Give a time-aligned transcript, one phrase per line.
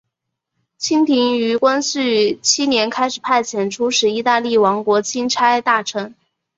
[0.79, 6.15] 清廷于光绪七年开始派遣出使意大利王国钦差大臣。